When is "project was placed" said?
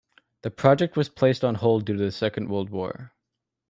0.49-1.43